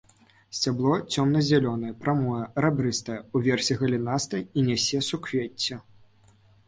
[0.59, 5.79] Сцябло цёмна-зялёнае, прамое, рабрыстае, уверсе галінастае і нясе суквецце.